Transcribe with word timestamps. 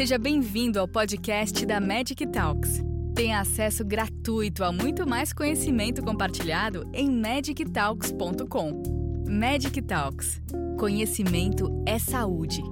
Seja 0.00 0.16
bem-vindo 0.16 0.80
ao 0.80 0.88
podcast 0.88 1.66
da 1.66 1.78
Magic 1.78 2.26
Talks. 2.28 2.80
Tenha 3.14 3.38
acesso 3.38 3.84
gratuito 3.84 4.64
a 4.64 4.72
muito 4.72 5.06
mais 5.06 5.30
conhecimento 5.30 6.02
compartilhado 6.02 6.90
em 6.94 7.10
magictalks.com. 7.10 8.82
Magic 9.28 9.82
Talks. 9.82 10.40
Conhecimento 10.78 11.84
é 11.86 11.98
saúde. 11.98 12.62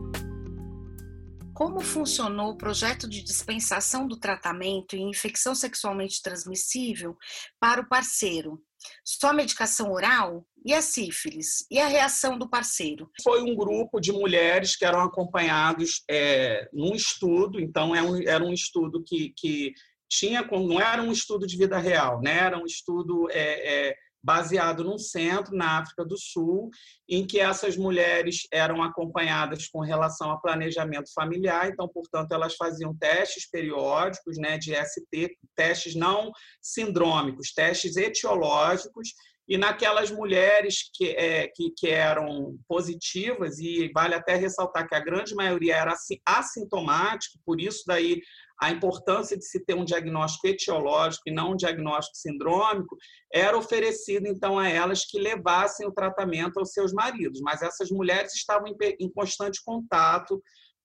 Como 1.52 1.80
funcionou 1.80 2.52
o 2.52 2.56
projeto 2.56 3.06
de 3.06 3.22
dispensação 3.22 4.08
do 4.08 4.18
tratamento 4.18 4.96
em 4.96 5.10
infecção 5.10 5.54
sexualmente 5.54 6.22
transmissível 6.22 7.14
para 7.60 7.82
o 7.82 7.88
parceiro? 7.90 8.58
Só 9.04 9.34
medicação 9.34 9.92
oral? 9.92 10.46
E 10.68 10.74
a 10.74 10.82
sífilis? 10.82 11.64
E 11.70 11.78
a 11.78 11.86
reação 11.86 12.36
do 12.36 12.46
parceiro? 12.46 13.10
Foi 13.22 13.40
um 13.40 13.56
grupo 13.56 13.98
de 13.98 14.12
mulheres 14.12 14.76
que 14.76 14.84
eram 14.84 15.00
acompanhados 15.00 16.02
é, 16.10 16.68
num 16.74 16.94
estudo, 16.94 17.58
então 17.58 17.96
era 17.96 18.06
é 18.06 18.10
um, 18.10 18.28
era 18.28 18.44
um 18.44 18.52
estudo 18.52 19.02
que, 19.02 19.32
que 19.34 19.72
tinha, 20.10 20.42
não 20.42 20.78
era 20.78 21.02
um 21.02 21.10
estudo 21.10 21.46
de 21.46 21.56
vida 21.56 21.78
real, 21.78 22.20
né? 22.20 22.40
era 22.40 22.58
um 22.58 22.66
estudo 22.66 23.30
é, 23.30 23.88
é, 23.88 23.94
baseado 24.22 24.84
num 24.84 24.98
centro 24.98 25.56
na 25.56 25.78
África 25.78 26.04
do 26.04 26.18
Sul, 26.18 26.68
em 27.08 27.26
que 27.26 27.40
essas 27.40 27.74
mulheres 27.74 28.46
eram 28.52 28.82
acompanhadas 28.82 29.68
com 29.68 29.80
relação 29.80 30.30
a 30.30 30.38
planejamento 30.38 31.10
familiar, 31.14 31.70
então, 31.70 31.88
portanto, 31.88 32.32
elas 32.32 32.54
faziam 32.56 32.94
testes 32.94 33.48
periódicos 33.48 34.36
né, 34.36 34.58
de 34.58 34.74
ST, 34.74 35.34
testes 35.56 35.94
não 35.94 36.30
sindrômicos, 36.60 37.54
testes 37.54 37.96
etiológicos, 37.96 39.14
e 39.48 39.56
naquelas 39.56 40.10
mulheres 40.10 40.90
que, 40.92 41.06
é, 41.10 41.48
que, 41.48 41.72
que, 41.74 41.88
eram 41.88 42.58
positivas, 42.68 43.58
e 43.58 43.90
vale 43.94 44.14
até 44.14 44.34
ressaltar 44.34 44.86
que 44.86 44.94
a 44.94 45.00
grande 45.00 45.34
maioria 45.34 45.76
era 45.76 45.94
assintomática, 46.26 47.38
por 47.46 47.58
isso 47.58 47.82
daí 47.86 48.20
a 48.60 48.70
importância 48.70 49.38
de 49.38 49.44
se 49.44 49.64
ter 49.64 49.74
um 49.74 49.84
diagnóstico 49.84 50.48
etiológico 50.48 51.22
e 51.28 51.32
não 51.32 51.52
um 51.52 51.56
diagnóstico 51.56 52.16
sindrômico, 52.16 52.96
era 53.32 53.56
oferecido 53.56 54.26
então 54.26 54.58
a 54.58 54.68
elas 54.68 55.04
que 55.04 55.18
levassem 55.18 55.86
o 55.86 55.92
tratamento 55.92 56.58
aos 56.58 56.72
seus 56.72 56.92
maridos. 56.92 57.40
Mas 57.40 57.62
essas 57.62 57.88
mulheres 57.90 58.34
estavam 58.34 58.74
em 58.82 59.10
constante 59.12 59.62
contato 59.64 60.42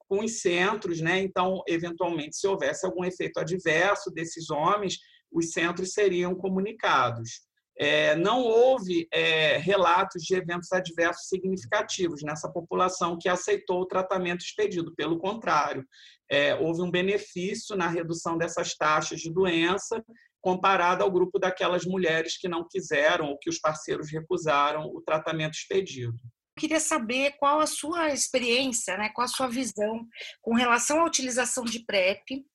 com 0.08 0.24
os 0.24 0.40
centros, 0.40 1.02
né? 1.02 1.20
Então, 1.20 1.64
eventualmente, 1.68 2.38
se 2.38 2.48
houvesse 2.48 2.86
algum 2.86 3.04
efeito 3.04 3.40
adverso 3.40 4.12
desses 4.12 4.52
homens, 4.52 5.00
os 5.32 5.52
centros 5.52 5.94
seriam 5.94 6.36
comunicados. 6.36 7.42
É, 7.78 8.16
não 8.16 8.42
houve 8.42 9.08
é, 9.12 9.58
relatos 9.58 10.24
de 10.24 10.36
eventos 10.36 10.72
adversos 10.72 11.28
significativos 11.28 12.22
nessa 12.22 12.52
população 12.52 13.18
que 13.20 13.28
aceitou 13.28 13.82
o 13.82 13.88
tratamento 13.88 14.42
expedido. 14.42 14.94
Pelo 14.96 15.18
contrário, 15.18 15.86
é, 16.30 16.56
houve 16.56 16.82
um 16.82 16.92
benefício 16.92 17.76
na 17.76 17.88
redução 17.88 18.38
dessas 18.38 18.76
taxas 18.76 19.20
de 19.20 19.32
doença 19.32 20.04
comparado 20.42 21.04
ao 21.04 21.12
grupo 21.12 21.40
daquelas 21.40 21.86
mulheres 21.86 22.38
que 22.38 22.50
não 22.50 22.68
quiseram 22.70 23.28
ou 23.28 23.40
que 23.40 23.50
os 23.50 23.60
parceiros 23.60 24.12
recusaram 24.12 24.86
o 24.88 25.02
tratamento 25.02 25.54
expedido. 25.54 26.20
Queria 26.60 26.80
saber 26.80 27.32
qual 27.38 27.62
a 27.62 27.66
sua 27.66 28.14
experiência, 28.14 28.96
né, 28.98 29.10
qual 29.10 29.26
a 29.26 29.30
sua 29.30 29.48
visão 29.48 30.06
com 30.42 30.54
relação 30.54 31.00
à 31.00 31.06
utilização 31.06 31.64
de 31.64 31.80
PrEP 31.84 32.46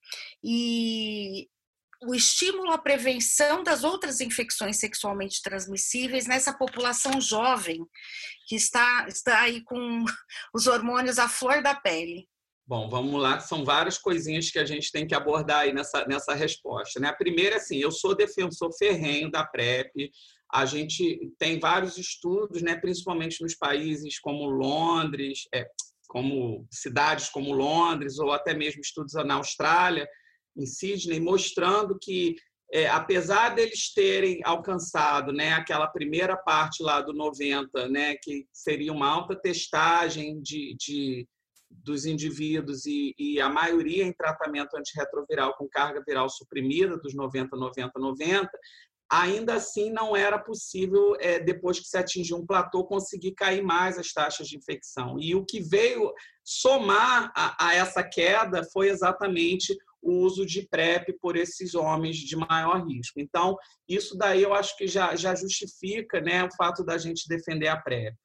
e 0.44 1.48
o 2.02 2.14
estímulo 2.14 2.70
à 2.70 2.78
prevenção 2.78 3.62
das 3.62 3.84
outras 3.84 4.20
infecções 4.20 4.78
sexualmente 4.78 5.42
transmissíveis 5.42 6.26
nessa 6.26 6.52
população 6.52 7.20
jovem 7.20 7.84
que 8.46 8.56
está, 8.56 9.06
está 9.08 9.40
aí 9.42 9.62
com 9.62 10.04
os 10.54 10.66
hormônios 10.66 11.18
à 11.18 11.28
flor 11.28 11.62
da 11.62 11.74
pele. 11.74 12.28
Bom, 12.66 12.88
vamos 12.90 13.20
lá, 13.20 13.40
são 13.40 13.64
várias 13.64 13.96
coisinhas 13.96 14.50
que 14.50 14.58
a 14.58 14.64
gente 14.64 14.92
tem 14.92 15.06
que 15.06 15.14
abordar 15.14 15.60
aí 15.60 15.72
nessa, 15.72 16.04
nessa 16.06 16.34
resposta. 16.34 17.00
Né? 17.00 17.08
A 17.08 17.14
primeira, 17.14 17.56
assim, 17.56 17.78
eu 17.78 17.90
sou 17.90 18.14
defensor 18.14 18.70
ferrenho 18.76 19.30
da 19.30 19.42
PrEP, 19.42 20.10
a 20.52 20.66
gente 20.66 21.32
tem 21.38 21.58
vários 21.58 21.96
estudos, 21.96 22.62
né, 22.62 22.76
principalmente 22.76 23.42
nos 23.42 23.54
países 23.54 24.18
como 24.18 24.48
Londres, 24.48 25.40
é, 25.54 25.66
como 26.08 26.66
cidades 26.70 27.28
como 27.28 27.52
Londres, 27.52 28.18
ou 28.18 28.32
até 28.32 28.54
mesmo 28.54 28.80
estudos 28.80 29.12
na 29.14 29.34
Austrália, 29.34 30.08
em 30.58 30.66
Sydney, 30.66 31.20
mostrando 31.20 31.96
que, 32.00 32.36
é, 32.72 32.88
apesar 32.88 33.54
deles 33.54 33.92
terem 33.94 34.40
alcançado 34.44 35.32
né, 35.32 35.52
aquela 35.52 35.86
primeira 35.86 36.36
parte 36.36 36.82
lá 36.82 37.00
do 37.00 37.12
90, 37.12 37.88
né, 37.88 38.16
que 38.22 38.46
seria 38.52 38.92
uma 38.92 39.08
alta 39.08 39.36
testagem 39.36 40.40
de, 40.42 40.76
de 40.78 41.28
dos 41.70 42.06
indivíduos 42.06 42.86
e, 42.86 43.14
e, 43.18 43.38
a 43.40 43.48
maioria 43.50 44.02
em 44.02 44.12
tratamento 44.12 44.74
antirretroviral 44.74 45.54
com 45.54 45.68
carga 45.68 46.02
viral 46.06 46.28
suprimida, 46.30 46.96
dos 46.96 47.14
90, 47.14 47.54
90, 47.54 47.92
90, 47.94 48.50
ainda 49.10 49.54
assim 49.54 49.90
não 49.90 50.14
era 50.14 50.38
possível, 50.38 51.16
é, 51.18 51.38
depois 51.38 51.80
que 51.80 51.86
se 51.86 51.96
atingiu 51.96 52.36
um 52.36 52.46
platô, 52.46 52.84
conseguir 52.84 53.32
cair 53.32 53.62
mais 53.62 53.98
as 53.98 54.12
taxas 54.12 54.48
de 54.48 54.56
infecção. 54.56 55.18
E 55.18 55.34
o 55.34 55.44
que 55.44 55.60
veio 55.60 56.12
somar 56.44 57.32
a, 57.34 57.68
a 57.68 57.74
essa 57.74 58.02
queda 58.02 58.62
foi 58.72 58.88
exatamente 58.88 59.76
o 60.02 60.12
uso 60.24 60.46
de 60.46 60.66
PrEP 60.68 61.12
por 61.20 61.36
esses 61.36 61.74
homens 61.74 62.16
de 62.16 62.36
maior 62.36 62.86
risco. 62.86 63.20
Então, 63.20 63.56
isso 63.88 64.16
daí 64.16 64.42
eu 64.42 64.54
acho 64.54 64.76
que 64.76 64.86
já, 64.86 65.14
já 65.16 65.34
justifica 65.34 66.20
né, 66.20 66.44
o 66.44 66.54
fato 66.56 66.84
da 66.84 66.96
gente 66.96 67.28
defender 67.28 67.68
a 67.68 67.76
PrEP. 67.76 68.16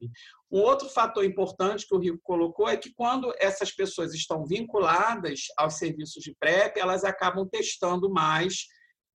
Um 0.50 0.60
outro 0.60 0.88
fator 0.88 1.24
importante 1.24 1.86
que 1.86 1.94
o 1.94 1.98
Rico 1.98 2.20
colocou 2.22 2.68
é 2.68 2.76
que 2.76 2.92
quando 2.94 3.34
essas 3.38 3.72
pessoas 3.72 4.14
estão 4.14 4.44
vinculadas 4.46 5.46
aos 5.56 5.78
serviços 5.78 6.22
de 6.22 6.34
PrEP, 6.38 6.78
elas 6.78 7.04
acabam 7.04 7.48
testando 7.50 8.08
mais 8.08 8.66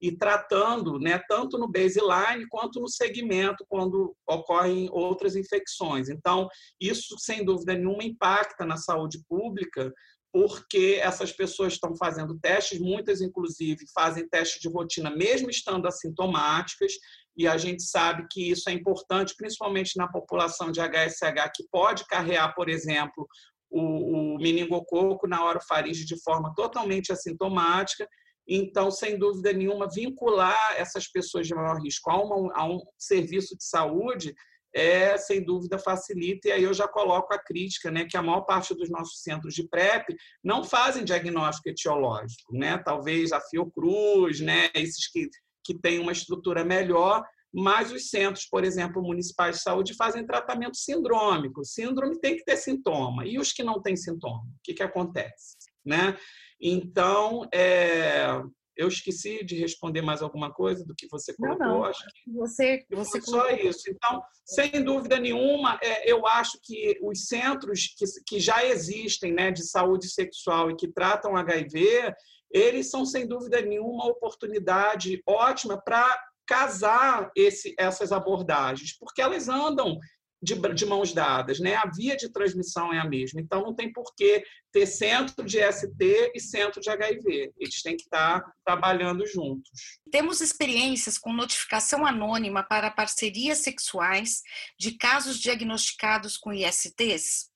e 0.01 0.15
tratando, 0.15 0.97
né, 0.97 1.19
tanto 1.27 1.57
no 1.57 1.69
baseline 1.69 2.47
quanto 2.49 2.79
no 2.79 2.87
segmento, 2.87 3.65
quando 3.67 4.15
ocorrem 4.27 4.89
outras 4.91 5.35
infecções. 5.35 6.09
Então, 6.09 6.47
isso, 6.79 7.17
sem 7.19 7.43
dúvida 7.43 7.73
nenhuma, 7.73 8.03
impacta 8.03 8.65
na 8.65 8.77
saúde 8.77 9.21
pública, 9.27 9.93
porque 10.31 10.99
essas 11.01 11.31
pessoas 11.31 11.73
estão 11.73 11.95
fazendo 11.95 12.37
testes, 12.39 12.79
muitas, 12.79 13.21
inclusive, 13.21 13.85
fazem 13.93 14.27
teste 14.27 14.59
de 14.59 14.69
rotina, 14.69 15.09
mesmo 15.09 15.49
estando 15.49 15.87
assintomáticas, 15.87 16.93
e 17.35 17.47
a 17.47 17.57
gente 17.57 17.83
sabe 17.83 18.27
que 18.29 18.51
isso 18.51 18.69
é 18.69 18.73
importante, 18.73 19.33
principalmente 19.35 19.97
na 19.97 20.07
população 20.07 20.71
de 20.71 20.81
HSH, 20.81 21.51
que 21.55 21.63
pode 21.71 22.05
carrear, 22.05 22.53
por 22.53 22.69
exemplo, 22.69 23.27
o, 23.69 24.35
o 24.35 24.37
meningococo 24.37 25.27
na 25.27 25.43
orofaringe 25.43 26.05
de 26.05 26.21
forma 26.21 26.53
totalmente 26.55 27.11
assintomática. 27.11 28.07
Então, 28.47 28.91
sem 28.91 29.17
dúvida 29.17 29.53
nenhuma, 29.53 29.87
vincular 29.89 30.75
essas 30.75 31.07
pessoas 31.07 31.47
de 31.47 31.55
maior 31.55 31.79
risco 31.81 32.09
a, 32.09 32.21
uma, 32.21 32.53
a 32.55 32.65
um 32.65 32.79
serviço 32.97 33.55
de 33.55 33.63
saúde 33.63 34.33
é, 34.73 35.17
sem 35.17 35.43
dúvida, 35.43 35.77
facilita. 35.79 36.47
E 36.47 36.51
aí 36.51 36.63
eu 36.63 36.73
já 36.73 36.87
coloco 36.87 37.33
a 37.33 37.39
crítica, 37.39 37.89
né, 37.91 38.05
que 38.05 38.17
a 38.17 38.21
maior 38.21 38.41
parte 38.41 38.73
dos 38.75 38.89
nossos 38.89 39.21
centros 39.21 39.53
de 39.53 39.67
PrEP 39.67 40.15
não 40.43 40.63
fazem 40.63 41.03
diagnóstico 41.03 41.69
etiológico. 41.69 42.55
Né? 42.55 42.77
Talvez 42.77 43.31
a 43.31 43.41
Fiocruz, 43.41 44.39
né, 44.39 44.69
esses 44.73 45.07
que, 45.11 45.29
que 45.63 45.77
têm 45.77 45.99
uma 45.99 46.11
estrutura 46.11 46.63
melhor, 46.63 47.23
mas 47.51 47.91
os 47.91 48.09
centros, 48.09 48.45
por 48.45 48.63
exemplo, 48.63 49.01
municipais 49.01 49.57
de 49.57 49.63
saúde, 49.63 49.95
fazem 49.95 50.25
tratamento 50.25 50.77
sindrômico. 50.77 51.65
Síndrome 51.65 52.19
tem 52.19 52.37
que 52.37 52.43
ter 52.43 52.57
sintoma. 52.57 53.25
E 53.25 53.39
os 53.39 53.51
que 53.51 53.63
não 53.63 53.81
têm 53.81 53.95
sintoma? 53.95 54.41
O 54.43 54.59
que, 54.63 54.73
que 54.73 54.83
acontece? 54.83 55.55
Né? 55.83 56.15
Então, 56.61 57.47
é, 57.51 58.39
eu 58.79 58.87
esqueci 58.87 59.43
de 59.43 59.57
responder 59.57 60.01
mais 60.01 60.21
alguma 60.21 60.53
coisa 60.53 60.85
do 60.85 60.95
que 60.95 61.05
você 61.09 61.35
colocou. 61.35 61.59
Não, 61.59 61.73
não. 61.79 61.83
Acho 61.83 62.01
que 62.23 62.31
você, 62.31 62.85
você 62.89 63.19
só 63.19 63.43
colocou. 63.43 63.69
isso. 63.69 63.89
Então, 63.89 64.23
sem 64.45 64.81
dúvida 64.81 65.19
nenhuma, 65.19 65.77
é, 65.83 66.09
eu 66.09 66.25
acho 66.25 66.57
que 66.63 66.97
os 67.03 67.27
centros 67.27 67.93
que, 67.97 68.05
que 68.25 68.39
já 68.39 68.65
existem 68.65 69.33
né, 69.33 69.51
de 69.51 69.63
saúde 69.63 70.09
sexual 70.09 70.71
e 70.71 70.77
que 70.77 70.87
tratam 70.87 71.35
HIV, 71.35 72.15
eles 72.49 72.89
são, 72.89 73.05
sem 73.05 73.27
dúvida 73.27 73.61
nenhuma, 73.61 74.05
uma 74.05 74.07
oportunidade 74.07 75.21
ótima 75.27 75.77
para 75.77 76.17
casar 76.47 77.29
esse, 77.35 77.75
essas 77.77 78.13
abordagens, 78.13 78.97
porque 78.97 79.21
elas 79.21 79.49
andam 79.49 79.99
de, 80.41 80.55
de, 80.55 80.85
mãos 80.85 81.13
dadas, 81.13 81.59
né? 81.59 81.75
A 81.75 81.85
via 81.85 82.15
de 82.15 82.29
transmissão 82.29 82.93
é 82.93 82.99
a 82.99 83.07
mesma. 83.07 83.41
Então, 83.41 83.61
não 83.61 83.75
tem 83.75 83.91
por 83.91 84.13
que 84.15 84.43
ter 84.71 84.85
centro 84.85 85.43
de 85.43 85.59
ST 85.71 86.31
e 86.33 86.39
centro 86.39 86.79
de 86.79 86.89
HIV. 86.89 87.51
Eles 87.57 87.81
têm 87.81 87.97
que 87.97 88.03
estar 88.03 88.43
trabalhando 88.65 89.25
juntos. 89.27 89.99
Temos 90.09 90.39
experiências 90.39 91.17
com 91.17 91.33
notificação 91.33 92.05
anônima 92.05 92.63
para 92.63 92.91
parcerias 92.91 93.59
sexuais 93.59 94.41
de 94.79 94.93
casos 94.93 95.37
diagnosticados 95.39 96.37
com 96.37 96.53
ISTs? 96.53 97.49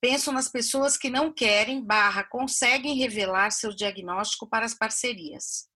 Penso 0.00 0.32
nas 0.32 0.48
pessoas 0.48 0.96
que 0.96 1.10
não 1.10 1.32
querem, 1.32 1.84
barra, 1.84 2.24
conseguem 2.24 2.96
revelar 2.96 3.50
seu 3.50 3.70
diagnóstico 3.70 4.48
para 4.48 4.64
as 4.64 4.74
parcerias. 4.74 5.68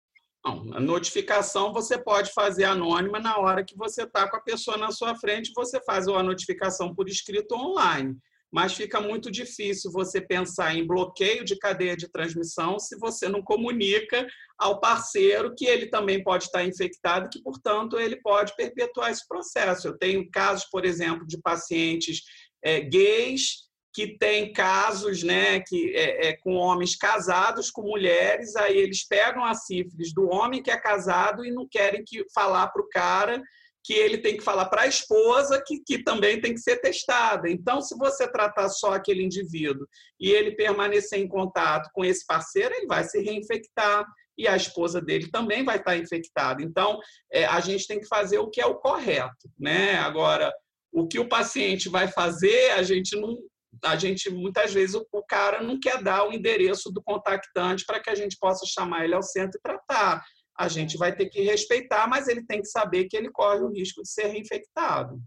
A 0.44 0.79
notificação 0.79 1.73
você 1.73 1.96
pode 1.96 2.31
fazer 2.32 2.64
anônima 2.64 3.19
na 3.19 3.38
hora 3.38 3.64
que 3.64 3.75
você 3.75 4.02
está 4.02 4.29
com 4.29 4.37
a 4.37 4.43
pessoa 4.43 4.76
na 4.76 4.91
sua 4.91 5.17
frente, 5.17 5.52
você 5.56 5.81
faz 5.82 6.06
a 6.06 6.23
notificação 6.23 6.94
por 6.94 7.08
escrito 7.08 7.55
online. 7.55 8.14
mas 8.52 8.75
fica 8.75 9.00
muito 9.00 9.32
difícil 9.32 9.91
você 9.91 10.20
pensar 10.20 10.76
em 10.76 10.87
bloqueio 10.87 11.44
de 11.44 11.58
cadeia 11.58 11.96
de 11.96 12.08
transmissão 12.08 12.79
se 12.79 12.96
você 12.99 13.29
não 13.29 13.43
comunica 13.43 14.25
ao 14.56 14.79
parceiro 14.79 15.55
que 15.56 15.64
ele 15.64 15.87
também 15.87 16.23
pode 16.23 16.44
estar 16.44 16.62
infectado, 16.62 17.29
que, 17.31 17.43
portanto, 17.43 17.99
ele 17.99 18.17
pode 18.23 18.55
perpetuar 18.55 19.11
esse 19.11 19.26
processo. 19.26 19.88
Eu 19.88 19.99
tenho 19.99 20.31
casos, 20.31 20.67
por 20.70 20.85
exemplo, 20.85 21.26
de 21.26 21.37
pacientes 21.38 22.20
é, 22.62 22.81
gays 22.81 23.64
que 23.94 24.19
têm 24.19 24.52
casos 24.52 25.23
né, 25.23 25.61
que, 25.61 25.94
é, 25.94 26.29
é, 26.29 26.37
com 26.37 26.55
homens 26.55 26.96
casados 26.96 27.70
com 27.70 27.82
mulheres, 27.82 28.56
aí 28.56 28.76
eles 28.76 29.06
pegam 29.06 29.44
a 29.44 29.55
sífilis 29.55 30.12
do 30.12 30.29
homem 30.29 30.62
que 30.62 30.70
é 30.70 30.76
casado 30.76 31.44
e 31.44 31.52
não 31.52 31.67
querem 31.70 32.02
que 32.05 32.25
falar 32.35 32.67
para 32.69 32.82
o 32.82 32.88
cara 32.88 33.41
que 33.85 33.93
ele 33.93 34.17
tem 34.17 34.37
que 34.37 34.43
falar 34.43 34.64
para 34.64 34.82
a 34.82 34.87
esposa 34.87 35.62
que, 35.64 35.79
que 35.79 36.02
também 36.02 36.41
tem 36.41 36.55
que 36.55 36.61
ser 36.61 36.79
testada. 36.79 37.50
Então, 37.50 37.82
se 37.82 37.94
você 37.96 38.26
tratar 38.26 38.70
só 38.70 38.94
aquele 38.94 39.23
indivíduo 39.23 39.87
e 40.19 40.31
ele 40.31 40.56
permanecer 40.56 41.20
em 41.20 41.29
contato 41.29 41.90
com 41.93 42.02
esse 42.02 42.26
parceiro, 42.26 42.75
ele 42.75 42.87
vai 42.87 43.05
se 43.05 43.20
reinfectar 43.23 44.06
e 44.38 44.49
a 44.49 44.56
esposa 44.56 45.02
dele 45.02 45.31
também 45.31 45.62
vai 45.62 45.76
estar 45.76 45.97
infectada. 45.99 46.62
Então, 46.62 46.99
é, 47.31 47.44
a 47.44 47.61
gente 47.61 47.87
tem 47.87 48.00
que 48.00 48.08
fazer 48.08 48.38
o 48.38 48.49
que 48.49 48.61
é 48.61 48.67
o 48.67 48.76
correto. 48.76 49.50
Né? 49.61 49.97
Agora, 49.97 50.50
o 50.90 51.06
que 51.06 51.19
o 51.19 51.29
paciente 51.29 51.88
vai 51.88 52.08
fazer, 52.08 52.70
a 52.70 52.82
gente 52.82 53.14
não. 53.17 53.37
A 53.82 53.97
gente, 53.97 54.31
muitas 54.31 54.73
vezes, 54.73 54.94
o, 54.94 55.06
o 55.12 55.23
cara 55.23 55.62
não 55.62 55.81
quer 55.81 56.03
dar 56.03 56.29
o 56.29 56.32
endereço 56.32 56.91
do 56.91 57.03
contactante 57.03 57.85
para 57.85 58.00
que 58.00 58.11
a 58.11 58.15
gente 58.15 58.37
possa 58.38 58.67
chamar 58.67 59.05
ele 59.05 59.15
ao 59.15 59.23
centro 59.23 59.59
e 59.59 59.62
tratar 59.62 60.23
a 60.56 60.69
gente 60.69 60.97
vai 60.97 61.15
ter 61.15 61.29
que 61.29 61.43
respeitar, 61.43 62.09
mas 62.09 62.29
ele 62.29 62.44
tem 62.44 62.61
que 62.61 62.69
saber 62.69 63.05
que 63.05 63.17
ele 63.17 63.31
corre 63.31 63.61
o 63.61 63.73
risco 63.73 64.03
de 64.03 64.09
ser 64.09 64.29
reinfectado. 64.29 65.21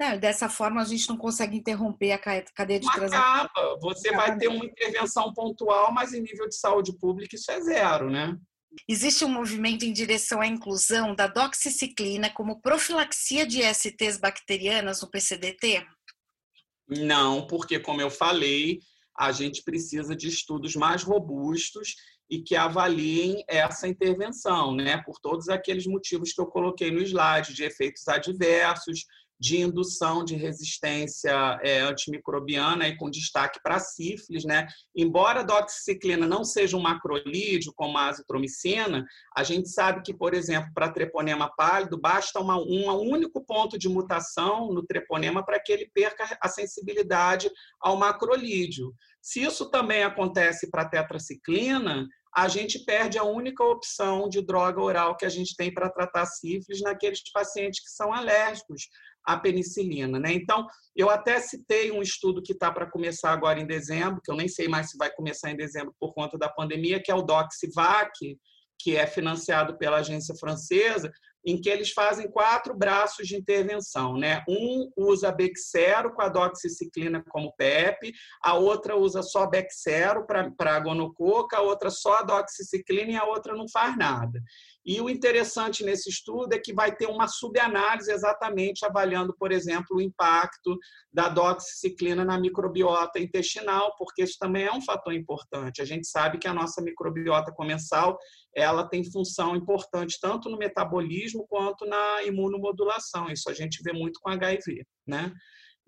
Não, 0.00 0.18
dessa 0.18 0.48
forma 0.48 0.80
a 0.80 0.84
gente 0.84 1.08
não 1.08 1.16
consegue 1.16 1.56
interromper 1.56 2.12
a 2.12 2.18
cadeia 2.18 2.80
de 2.80 2.90
transmissão. 2.90 3.20
Acaba. 3.20 3.78
Você 3.82 4.10
vai 4.12 4.38
ter 4.38 4.48
uma 4.48 4.64
intervenção 4.64 5.32
pontual, 5.34 5.92
mas 5.92 6.14
em 6.14 6.22
nível 6.22 6.48
de 6.48 6.56
saúde 6.56 6.96
pública 6.98 7.36
isso 7.36 7.50
é 7.50 7.60
zero, 7.60 8.08
né? 8.08 8.34
Existe 8.88 9.24
um 9.24 9.28
movimento 9.28 9.84
em 9.84 9.92
direção 9.92 10.40
à 10.40 10.46
inclusão 10.46 11.14
da 11.14 11.26
doxiciclina 11.26 12.30
como 12.30 12.62
profilaxia 12.62 13.44
de 13.44 13.62
STs 13.62 14.16
bacterianas 14.16 15.02
no 15.02 15.10
PCDT? 15.10 15.84
Não, 16.90 17.46
porque 17.46 17.78
como 17.78 18.00
eu 18.00 18.10
falei, 18.10 18.80
a 19.16 19.30
gente 19.32 19.62
precisa 19.62 20.16
de 20.16 20.28
estudos 20.28 20.74
mais 20.74 21.02
robustos 21.02 21.94
e 22.28 22.42
que 22.42 22.56
avaliem 22.56 23.44
essa 23.48 23.88
intervenção, 23.88 24.74
né? 24.74 25.02
Por 25.04 25.18
todos 25.20 25.48
aqueles 25.48 25.86
motivos 25.86 26.32
que 26.32 26.40
eu 26.40 26.46
coloquei 26.46 26.90
no 26.90 27.00
slide, 27.00 27.54
de 27.54 27.64
efeitos 27.64 28.06
adversos, 28.08 29.04
de 29.40 29.58
indução 29.58 30.22
de 30.22 30.36
resistência 30.36 31.58
é, 31.62 31.80
antimicrobiana 31.80 32.86
e 32.86 32.96
com 32.96 33.08
destaque 33.08 33.58
para 33.62 33.78
sífilis, 33.78 34.44
né? 34.44 34.68
Embora 34.94 35.40
a 35.40 35.42
doxiciclina 35.42 36.26
não 36.26 36.44
seja 36.44 36.76
um 36.76 36.80
macrolídeo 36.80 37.72
como 37.74 37.96
a 37.96 38.08
azitromicina, 38.08 39.06
a 39.34 39.42
gente 39.42 39.70
sabe 39.70 40.02
que, 40.02 40.12
por 40.12 40.34
exemplo, 40.34 40.70
para 40.74 40.92
treponema 40.92 41.50
pálido, 41.56 41.98
basta 41.98 42.38
uma, 42.38 42.58
um 42.58 43.00
único 43.00 43.42
ponto 43.42 43.78
de 43.78 43.88
mutação 43.88 44.70
no 44.72 44.84
treponema 44.84 45.42
para 45.42 45.58
que 45.58 45.72
ele 45.72 45.90
perca 45.94 46.36
a 46.38 46.48
sensibilidade 46.48 47.50
ao 47.80 47.96
macrolídeo. 47.96 48.92
Se 49.22 49.42
isso 49.42 49.70
também 49.70 50.02
acontece 50.02 50.70
para 50.70 50.82
a 50.82 50.88
tetraciclina, 50.88 52.06
a 52.34 52.48
gente 52.48 52.84
perde 52.84 53.18
a 53.18 53.24
única 53.24 53.64
opção 53.64 54.28
de 54.28 54.40
droga 54.40 54.80
oral 54.80 55.16
que 55.16 55.26
a 55.26 55.28
gente 55.28 55.54
tem 55.56 55.72
para 55.72 55.90
tratar 55.90 56.26
sífilis 56.26 56.80
naqueles 56.80 57.20
pacientes 57.32 57.80
que 57.80 57.90
são 57.90 58.12
alérgicos 58.12 58.88
à 59.24 59.36
penicilina. 59.36 60.18
Né? 60.18 60.32
Então, 60.32 60.66
eu 60.94 61.10
até 61.10 61.40
citei 61.40 61.90
um 61.90 62.00
estudo 62.00 62.42
que 62.42 62.52
está 62.52 62.70
para 62.70 62.90
começar 62.90 63.32
agora 63.32 63.60
em 63.60 63.66
dezembro, 63.66 64.20
que 64.22 64.30
eu 64.30 64.36
nem 64.36 64.48
sei 64.48 64.68
mais 64.68 64.90
se 64.90 64.96
vai 64.96 65.10
começar 65.10 65.50
em 65.50 65.56
dezembro 65.56 65.94
por 65.98 66.14
conta 66.14 66.38
da 66.38 66.48
pandemia, 66.48 67.02
que 67.02 67.10
é 67.10 67.14
o 67.14 67.22
Doxivac, 67.22 68.10
que 68.78 68.96
é 68.96 69.06
financiado 69.06 69.76
pela 69.76 69.98
agência 69.98 70.34
francesa, 70.36 71.10
em 71.44 71.60
que 71.60 71.68
eles 71.68 71.90
fazem 71.92 72.30
quatro 72.30 72.74
braços 72.74 73.26
de 73.26 73.36
intervenção. 73.36 74.16
Né? 74.16 74.42
Um 74.48 74.90
usa 74.96 75.32
Bexero 75.32 76.12
com 76.12 76.22
a 76.22 76.28
doxiciclina 76.28 77.24
como 77.28 77.54
PEP, 77.56 78.12
a 78.42 78.54
outra 78.54 78.96
usa 78.96 79.22
só 79.22 79.46
Bexero 79.46 80.26
para 80.26 80.76
a 80.76 80.80
gonococa, 80.80 81.56
a 81.56 81.62
outra 81.62 81.90
só 81.90 82.18
a 82.18 82.22
doxiciclina 82.22 83.12
e 83.12 83.16
a 83.16 83.24
outra 83.24 83.54
não 83.54 83.68
faz 83.68 83.96
nada. 83.96 84.40
E 84.84 85.00
o 85.00 85.10
interessante 85.10 85.84
nesse 85.84 86.08
estudo 86.08 86.54
é 86.54 86.58
que 86.58 86.72
vai 86.72 86.94
ter 86.94 87.06
uma 87.06 87.28
subanálise 87.28 88.10
exatamente 88.10 88.84
avaliando, 88.84 89.34
por 89.38 89.52
exemplo, 89.52 89.96
o 89.96 90.00
impacto 90.00 90.78
da 91.12 91.28
doxiciclina 91.28 92.24
na 92.24 92.38
microbiota 92.38 93.18
intestinal, 93.18 93.94
porque 93.98 94.22
isso 94.22 94.36
também 94.38 94.64
é 94.64 94.72
um 94.72 94.80
fator 94.80 95.12
importante. 95.12 95.82
A 95.82 95.84
gente 95.84 96.06
sabe 96.06 96.38
que 96.38 96.48
a 96.48 96.54
nossa 96.54 96.80
microbiota 96.80 97.52
comensal 97.52 98.18
ela 98.54 98.88
tem 98.88 99.04
função 99.04 99.54
importante 99.54 100.18
tanto 100.20 100.48
no 100.48 100.56
metabolismo 100.56 101.46
quanto 101.46 101.84
na 101.86 102.22
imunomodulação. 102.24 103.30
Isso 103.30 103.50
a 103.50 103.54
gente 103.54 103.82
vê 103.82 103.92
muito 103.92 104.18
com 104.20 104.30
HIV, 104.30 104.84
né? 105.06 105.32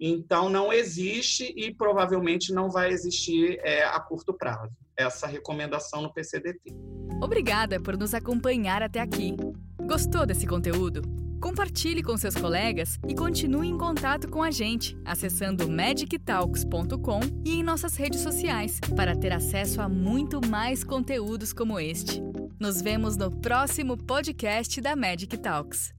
Então, 0.05 0.49
não 0.49 0.73
existe 0.73 1.55
e 1.57 1.73
provavelmente 1.73 2.53
não 2.53 2.69
vai 2.69 2.91
existir 2.91 3.61
é, 3.63 3.85
a 3.85 4.01
curto 4.01 4.35
prazo 4.35 4.77
essa 4.97 5.29
recomendação 5.29 6.03
no 6.03 6.13
PCDT. 6.13 6.75
Obrigada 7.23 7.81
por 7.81 7.97
nos 7.97 8.13
acompanhar 8.13 8.83
até 8.83 8.99
aqui. 9.01 9.37
Gostou 9.81 10.27
desse 10.27 10.45
conteúdo? 10.45 11.03
Compartilhe 11.41 12.03
com 12.03 12.17
seus 12.17 12.35
colegas 12.35 12.99
e 13.07 13.15
continue 13.15 13.69
em 13.69 13.79
contato 13.79 14.29
com 14.29 14.43
a 14.43 14.51
gente 14.51 14.97
acessando 15.05 15.71
magictalks.com 15.71 17.21
e 17.45 17.55
em 17.55 17.63
nossas 17.63 17.97
redes 17.97 18.21
sociais 18.21 18.81
para 18.97 19.17
ter 19.17 19.33
acesso 19.33 19.81
a 19.81 19.89
muito 19.89 20.41
mais 20.49 20.83
conteúdos 20.83 21.53
como 21.53 21.79
este. 21.79 22.21
Nos 22.61 22.83
vemos 22.83 23.17
no 23.17 23.31
próximo 23.31 23.97
podcast 23.97 24.81
da 24.81 24.97
Magic 24.97 25.37
Talks. 25.39 25.93